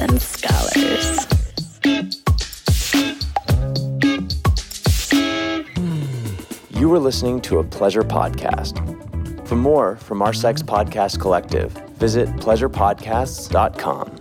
and 0.00 0.20
scholars. 0.20 1.26
You 6.70 6.88
were 6.88 6.98
listening 6.98 7.40
to 7.42 7.58
a 7.58 7.64
pleasure 7.64 8.02
podcast. 8.02 8.78
For 9.46 9.56
more 9.56 9.96
from 9.96 10.22
our 10.22 10.32
Sex 10.32 10.62
Podcast 10.62 11.20
Collective, 11.20 11.72
visit 11.98 12.28
pleasurepodcasts.com. 12.36 14.16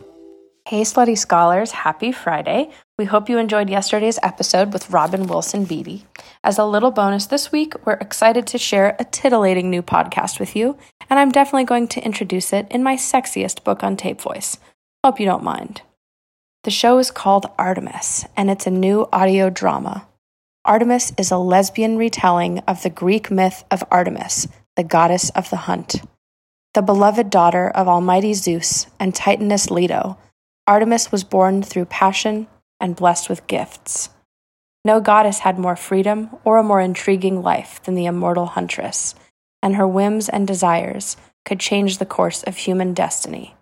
Hey, 0.67 0.81
Slutty 0.81 1.17
Scholars, 1.17 1.71
happy 1.71 2.11
Friday. 2.11 2.69
We 2.99 3.05
hope 3.05 3.27
you 3.27 3.39
enjoyed 3.39 3.71
yesterday's 3.71 4.19
episode 4.21 4.71
with 4.71 4.91
Robin 4.91 5.25
Wilson 5.25 5.65
Beattie. 5.65 6.05
As 6.43 6.59
a 6.59 6.65
little 6.65 6.91
bonus 6.91 7.25
this 7.25 7.51
week, 7.51 7.73
we're 7.85 7.93
excited 7.93 8.45
to 8.47 8.57
share 8.59 8.95
a 8.99 9.05
titillating 9.05 9.71
new 9.71 9.81
podcast 9.81 10.39
with 10.39 10.55
you, 10.55 10.77
and 11.09 11.17
I'm 11.17 11.31
definitely 11.31 11.63
going 11.63 11.87
to 11.87 12.05
introduce 12.05 12.53
it 12.53 12.67
in 12.69 12.83
my 12.83 12.97
sexiest 12.97 13.63
book 13.63 13.83
on 13.83 13.97
tape 13.97 14.21
voice. 14.21 14.57
Hope 15.05 15.17
you 15.17 15.25
don't 15.25 15.43
mind. 15.43 15.81
The 16.65 16.71
show 16.71 16.97
is 16.97 17.09
called 17.09 17.49
Artemis, 17.57 18.25
and 18.35 18.51
it's 18.51 18.67
a 18.67 18.71
new 18.71 19.07
audio 19.13 19.49
drama. 19.49 20.05
Artemis 20.65 21.13
is 21.17 21.31
a 21.31 21.37
lesbian 21.37 21.97
retelling 21.97 22.59
of 22.67 22.83
the 22.83 22.89
Greek 22.89 23.31
myth 23.31 23.63
of 23.71 23.81
Artemis, 23.89 24.49
the 24.75 24.83
goddess 24.83 25.29
of 25.29 25.49
the 25.49 25.55
hunt. 25.55 26.01
The 26.73 26.81
beloved 26.81 27.29
daughter 27.29 27.69
of 27.69 27.87
Almighty 27.87 28.33
Zeus 28.33 28.87
and 28.99 29.15
Titaness 29.15 29.71
Leto, 29.71 30.17
Artemis 30.67 31.13
was 31.13 31.23
born 31.23 31.63
through 31.63 31.85
passion 31.85 32.47
and 32.81 32.97
blessed 32.97 33.29
with 33.29 33.47
gifts. 33.47 34.09
No 34.83 34.99
goddess 34.99 35.39
had 35.39 35.57
more 35.57 35.77
freedom 35.77 36.29
or 36.43 36.57
a 36.57 36.63
more 36.63 36.81
intriguing 36.81 37.41
life 37.41 37.81
than 37.83 37.95
the 37.95 38.05
immortal 38.05 38.47
huntress, 38.47 39.15
and 39.63 39.77
her 39.77 39.87
whims 39.87 40.27
and 40.27 40.45
desires 40.45 41.15
could 41.45 41.61
change 41.61 41.99
the 41.99 42.05
course 42.05 42.43
of 42.43 42.57
human 42.57 42.93
destiny. 42.93 43.55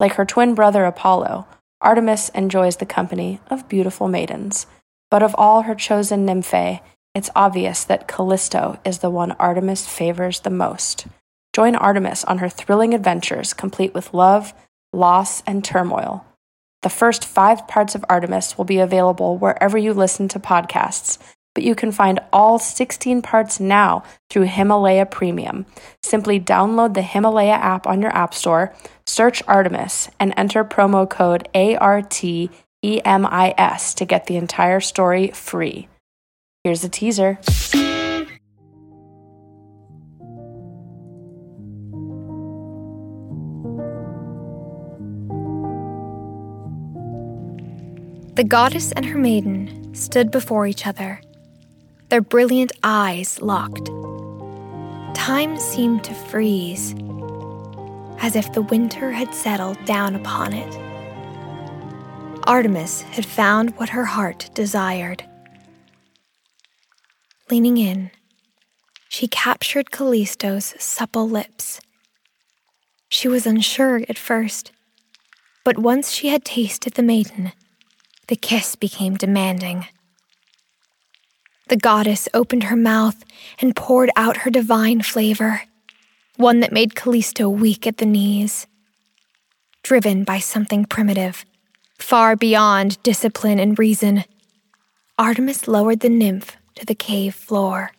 Like 0.00 0.14
her 0.14 0.24
twin 0.24 0.54
brother 0.54 0.84
Apollo, 0.84 1.46
Artemis 1.80 2.28
enjoys 2.30 2.76
the 2.76 2.86
company 2.86 3.40
of 3.48 3.68
beautiful 3.68 4.08
maidens, 4.08 4.66
but 5.10 5.22
of 5.22 5.34
all 5.38 5.62
her 5.62 5.74
chosen 5.74 6.26
nymphae, 6.26 6.80
it's 7.14 7.30
obvious 7.34 7.84
that 7.84 8.06
Callisto 8.06 8.78
is 8.84 8.98
the 8.98 9.10
one 9.10 9.32
Artemis 9.32 9.86
favors 9.86 10.40
the 10.40 10.50
most. 10.50 11.06
Join 11.52 11.74
Artemis 11.74 12.24
on 12.24 12.38
her 12.38 12.48
thrilling 12.48 12.94
adventures, 12.94 13.52
complete 13.52 13.94
with 13.94 14.14
love, 14.14 14.54
loss, 14.92 15.42
and 15.46 15.64
turmoil. 15.64 16.24
The 16.82 16.90
first 16.90 17.24
five 17.24 17.66
parts 17.66 17.96
of 17.96 18.04
Artemis 18.08 18.56
will 18.56 18.64
be 18.64 18.78
available 18.78 19.36
wherever 19.36 19.76
you 19.76 19.92
listen 19.92 20.28
to 20.28 20.38
podcasts, 20.38 21.18
but 21.58 21.64
you 21.64 21.74
can 21.74 21.90
find 21.90 22.20
all 22.32 22.56
16 22.60 23.20
parts 23.20 23.58
now 23.58 24.04
through 24.30 24.44
Himalaya 24.44 25.04
Premium. 25.04 25.66
Simply 26.04 26.38
download 26.38 26.94
the 26.94 27.02
Himalaya 27.02 27.54
app 27.54 27.84
on 27.84 28.00
your 28.00 28.12
App 28.12 28.32
Store, 28.32 28.72
search 29.06 29.42
Artemis, 29.48 30.08
and 30.20 30.32
enter 30.36 30.64
promo 30.64 31.10
code 31.10 31.48
ARTEMIS 31.52 32.52
to 33.96 34.04
get 34.04 34.26
the 34.26 34.36
entire 34.36 34.78
story 34.78 35.32
free. 35.32 35.88
Here's 36.62 36.84
a 36.84 36.88
teaser. 36.88 37.40
The 48.36 48.44
goddess 48.46 48.92
and 48.92 49.04
her 49.06 49.18
maiden 49.18 49.92
stood 49.96 50.30
before 50.30 50.68
each 50.68 50.86
other, 50.86 51.20
their 52.08 52.20
brilliant 52.20 52.72
eyes 52.82 53.40
locked. 53.42 53.90
Time 55.14 55.58
seemed 55.58 56.04
to 56.04 56.14
freeze, 56.14 56.94
as 58.20 58.34
if 58.34 58.52
the 58.52 58.62
winter 58.62 59.12
had 59.12 59.34
settled 59.34 59.82
down 59.84 60.14
upon 60.14 60.52
it. 60.52 60.78
Artemis 62.46 63.02
had 63.02 63.26
found 63.26 63.76
what 63.76 63.90
her 63.90 64.06
heart 64.06 64.48
desired. 64.54 65.22
Leaning 67.50 67.76
in, 67.76 68.10
she 69.08 69.28
captured 69.28 69.90
Callisto's 69.90 70.74
supple 70.78 71.28
lips. 71.28 71.80
She 73.10 73.28
was 73.28 73.46
unsure 73.46 74.02
at 74.08 74.18
first, 74.18 74.72
but 75.64 75.78
once 75.78 76.10
she 76.10 76.28
had 76.28 76.44
tasted 76.44 76.94
the 76.94 77.02
maiden, 77.02 77.52
the 78.28 78.36
kiss 78.36 78.76
became 78.76 79.16
demanding. 79.16 79.86
The 81.68 81.76
goddess 81.76 82.28
opened 82.32 82.64
her 82.64 82.76
mouth 82.76 83.22
and 83.60 83.76
poured 83.76 84.10
out 84.16 84.38
her 84.38 84.50
divine 84.50 85.02
flavor, 85.02 85.62
one 86.36 86.60
that 86.60 86.72
made 86.72 86.94
Callisto 86.94 87.48
weak 87.50 87.86
at 87.86 87.98
the 87.98 88.06
knees. 88.06 88.66
Driven 89.82 90.24
by 90.24 90.38
something 90.38 90.86
primitive, 90.86 91.44
far 91.98 92.36
beyond 92.36 93.02
discipline 93.02 93.58
and 93.58 93.78
reason, 93.78 94.24
Artemis 95.18 95.68
lowered 95.68 96.00
the 96.00 96.08
nymph 96.08 96.56
to 96.76 96.86
the 96.86 96.94
cave 96.94 97.34
floor. 97.34 97.92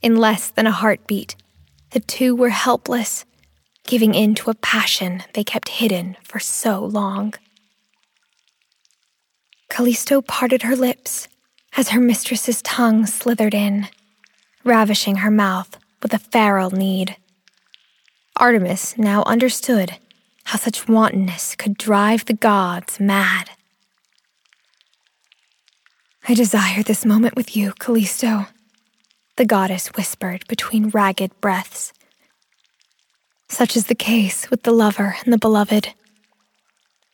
In 0.00 0.16
less 0.16 0.48
than 0.50 0.68
a 0.68 0.72
heartbeat, 0.72 1.34
the 1.90 2.00
two 2.00 2.36
were 2.36 2.50
helpless, 2.50 3.24
giving 3.84 4.14
in 4.14 4.36
to 4.36 4.50
a 4.50 4.54
passion 4.54 5.24
they 5.32 5.42
kept 5.42 5.68
hidden 5.68 6.16
for 6.22 6.38
so 6.38 6.84
long. 6.84 7.34
Callisto 9.68 10.20
parted 10.20 10.62
her 10.62 10.76
lips 10.76 11.26
as 11.76 11.90
her 11.90 12.00
mistress's 12.00 12.62
tongue 12.62 13.06
slithered 13.06 13.54
in, 13.54 13.88
ravishing 14.64 15.16
her 15.16 15.30
mouth 15.30 15.76
with 16.02 16.14
a 16.14 16.18
feral 16.18 16.70
need. 16.70 17.16
Artemis 18.36 18.96
now 18.96 19.22
understood 19.24 19.96
how 20.44 20.58
such 20.58 20.88
wantonness 20.88 21.54
could 21.54 21.76
drive 21.76 22.24
the 22.24 22.34
gods 22.34 22.98
mad. 22.98 23.50
I 26.28 26.34
desire 26.34 26.82
this 26.82 27.04
moment 27.04 27.36
with 27.36 27.56
you, 27.56 27.72
Callisto, 27.78 28.46
the 29.36 29.44
goddess 29.44 29.88
whispered 29.88 30.46
between 30.48 30.88
ragged 30.88 31.40
breaths. 31.40 31.92
Such 33.48 33.76
is 33.76 33.86
the 33.86 33.94
case 33.94 34.50
with 34.50 34.64
the 34.64 34.72
lover 34.72 35.16
and 35.24 35.32
the 35.32 35.38
beloved. 35.38 35.92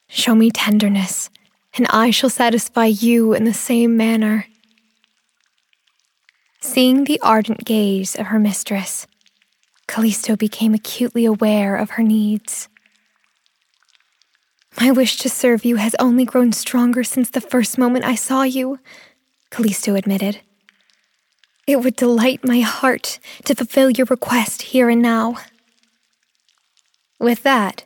Show 0.08 0.34
me 0.34 0.50
tenderness 0.50 1.30
and 1.74 1.86
I 1.90 2.10
shall 2.10 2.30
satisfy 2.30 2.86
you 2.86 3.32
in 3.32 3.44
the 3.44 3.54
same 3.54 3.96
manner. 3.96 4.46
Seeing 6.64 7.04
the 7.04 7.20
ardent 7.20 7.64
gaze 7.64 8.14
of 8.14 8.28
her 8.28 8.38
mistress, 8.38 9.08
Callisto 9.88 10.36
became 10.36 10.74
acutely 10.74 11.24
aware 11.24 11.74
of 11.74 11.90
her 11.90 12.04
needs. 12.04 12.68
My 14.80 14.92
wish 14.92 15.16
to 15.18 15.28
serve 15.28 15.64
you 15.64 15.76
has 15.76 15.96
only 15.98 16.24
grown 16.24 16.52
stronger 16.52 17.02
since 17.02 17.28
the 17.28 17.40
first 17.40 17.78
moment 17.78 18.04
I 18.04 18.14
saw 18.14 18.44
you, 18.44 18.78
Callisto 19.50 19.96
admitted. 19.96 20.40
It 21.66 21.82
would 21.82 21.96
delight 21.96 22.44
my 22.44 22.60
heart 22.60 23.18
to 23.44 23.56
fulfill 23.56 23.90
your 23.90 24.06
request 24.06 24.62
here 24.62 24.88
and 24.88 25.02
now. 25.02 25.38
With 27.18 27.42
that, 27.42 27.82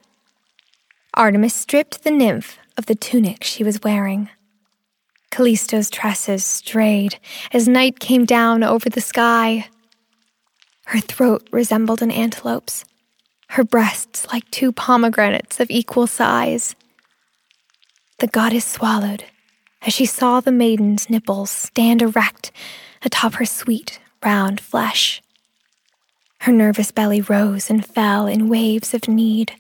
Artemis 1.15 1.55
stripped 1.55 2.05
the 2.05 2.11
nymph 2.11 2.59
of 2.77 2.87
the 2.87 2.95
tunic 2.95 3.43
she 3.43 3.65
was 3.65 3.83
wearing. 3.83 4.29
Callisto's 5.31 5.91
tresses 5.91 6.45
strayed 6.45 7.19
as 7.53 7.69
night 7.69 7.99
came 8.01 8.25
down 8.25 8.63
over 8.63 8.89
the 8.89 9.01
sky. 9.01 9.69
Her 10.87 11.01
throat 11.01 11.49
resembled 11.53 12.03
an 12.03 12.11
antelope's, 12.11 12.85
her 13.49 13.65
breasts 13.65 14.27
like 14.33 14.51
two 14.51 14.73
pomegranates 14.73 15.61
of 15.61 15.71
equal 15.71 16.07
size. 16.07 16.75
The 18.19 18.29
goddess 18.29 18.65
swallowed 18.65 19.25
as 19.83 19.95
she 19.95 20.05
saw 20.05 20.41
the 20.41 20.53
maiden's 20.53 21.09
nipples 21.09 21.51
stand 21.51 22.03
erect 22.03 22.51
atop 23.03 23.35
her 23.35 23.45
sweet, 23.45 24.01
round 24.25 24.61
flesh. 24.61 25.23
Her 26.41 26.53
nervous 26.53 26.91
belly 26.91 27.21
rose 27.21 27.71
and 27.71 27.87
fell 27.87 28.27
in 28.27 28.49
waves 28.49 28.95
of 28.95 29.09
need. 29.09 29.53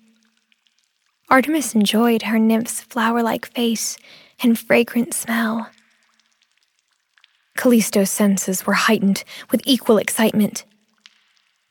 Artemis 1.28 1.74
enjoyed 1.74 2.22
her 2.22 2.38
nymph's 2.38 2.80
flower 2.80 3.22
like 3.22 3.46
face 3.46 3.96
and 4.42 4.58
fragrant 4.58 5.14
smell. 5.14 5.70
Callisto's 7.56 8.10
senses 8.10 8.66
were 8.66 8.74
heightened 8.74 9.24
with 9.50 9.62
equal 9.64 9.98
excitement. 9.98 10.64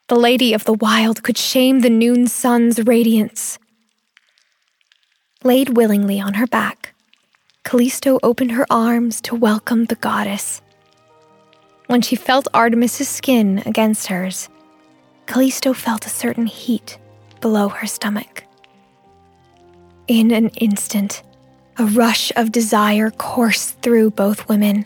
The 0.07 0.15
lady 0.15 0.53
of 0.53 0.65
the 0.65 0.73
wild 0.73 1.23
could 1.23 1.37
shame 1.37 1.79
the 1.79 1.89
noon 1.89 2.27
sun's 2.27 2.79
radiance. 2.85 3.57
Laid 5.43 5.77
willingly 5.77 6.19
on 6.19 6.35
her 6.35 6.47
back, 6.47 6.95
Callisto 7.63 8.19
opened 8.23 8.51
her 8.51 8.65
arms 8.69 9.21
to 9.21 9.35
welcome 9.35 9.85
the 9.85 9.95
goddess. 9.95 10.61
When 11.87 12.01
she 12.01 12.15
felt 12.15 12.47
Artemis's 12.53 13.07
skin 13.09 13.61
against 13.65 14.07
hers, 14.07 14.49
Callisto 15.27 15.73
felt 15.73 16.05
a 16.05 16.09
certain 16.09 16.45
heat 16.45 16.97
below 17.41 17.69
her 17.69 17.87
stomach. 17.87 18.43
In 20.07 20.31
an 20.31 20.49
instant, 20.49 21.23
a 21.77 21.85
rush 21.85 22.31
of 22.35 22.51
desire 22.51 23.11
coursed 23.11 23.81
through 23.81 24.11
both 24.11 24.47
women. 24.47 24.85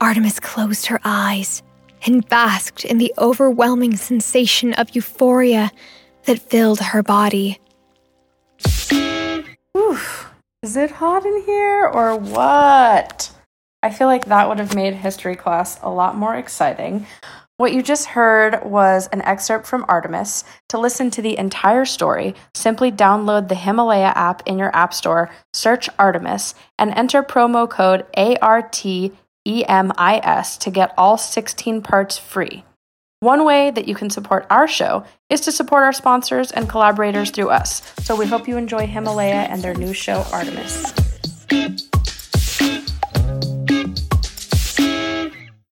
Artemis 0.00 0.40
closed 0.40 0.86
her 0.86 1.00
eyes 1.04 1.62
and 2.06 2.26
basked 2.28 2.84
in 2.84 2.98
the 2.98 3.12
overwhelming 3.18 3.96
sensation 3.96 4.72
of 4.74 4.94
euphoria 4.94 5.70
that 6.24 6.40
filled 6.40 6.80
her 6.80 7.02
body. 7.02 7.58
Whew, 9.72 9.98
Is 10.62 10.76
it 10.76 10.90
hot 10.90 11.24
in 11.24 11.42
here 11.42 11.86
or 11.86 12.16
what? 12.16 13.30
I 13.82 13.90
feel 13.90 14.06
like 14.06 14.26
that 14.26 14.48
would 14.48 14.58
have 14.58 14.74
made 14.74 14.94
history 14.94 15.36
class 15.36 15.78
a 15.82 15.90
lot 15.90 16.16
more 16.16 16.34
exciting. 16.36 17.06
What 17.60 17.74
you 17.74 17.82
just 17.82 18.06
heard 18.06 18.64
was 18.64 19.06
an 19.12 19.20
excerpt 19.20 19.66
from 19.66 19.84
Artemis. 19.86 20.44
To 20.70 20.78
listen 20.78 21.10
to 21.10 21.20
the 21.20 21.36
entire 21.36 21.84
story, 21.84 22.34
simply 22.54 22.90
download 22.90 23.48
the 23.48 23.54
Himalaya 23.54 24.14
app 24.16 24.42
in 24.46 24.58
your 24.58 24.74
App 24.74 24.94
Store, 24.94 25.28
search 25.52 25.90
Artemis, 25.98 26.54
and 26.78 26.90
enter 26.92 27.22
promo 27.22 27.68
code 27.68 28.06
ARTEMIS 28.16 29.12
to 30.58 30.70
get 30.70 30.94
all 30.96 31.18
16 31.18 31.82
parts 31.82 32.16
free. 32.16 32.64
One 33.18 33.44
way 33.44 33.70
that 33.70 33.86
you 33.86 33.94
can 33.94 34.08
support 34.08 34.46
our 34.48 34.66
show 34.66 35.04
is 35.28 35.42
to 35.42 35.52
support 35.52 35.82
our 35.82 35.92
sponsors 35.92 36.50
and 36.50 36.66
collaborators 36.66 37.30
through 37.30 37.50
us. 37.50 37.82
So 37.98 38.16
we 38.16 38.24
hope 38.24 38.48
you 38.48 38.56
enjoy 38.56 38.86
Himalaya 38.86 39.48
and 39.50 39.60
their 39.60 39.74
new 39.74 39.92
show, 39.92 40.24
Artemis. 40.32 40.94